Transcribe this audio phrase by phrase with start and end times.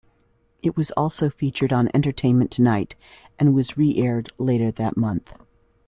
[0.63, 2.95] It was also featured on "Entertainment Tonight"
[3.37, 5.31] and was re-aired later that month.